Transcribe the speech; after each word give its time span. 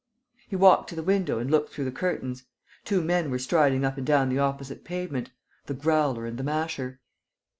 He 0.49 0.55
walked 0.55 0.89
to 0.89 0.95
the 0.95 1.03
window 1.03 1.37
and 1.37 1.51
looked 1.51 1.71
through 1.71 1.85
the 1.85 1.91
curtains. 1.91 2.45
Two 2.83 3.03
men 3.03 3.29
were 3.29 3.37
striding 3.37 3.85
up 3.85 3.99
and 3.99 4.07
down 4.07 4.29
the 4.29 4.39
opposite 4.39 4.83
pavement: 4.83 5.29
the 5.67 5.75
Growler 5.75 6.25
and 6.25 6.39
the 6.39 6.43
Masher. 6.43 6.99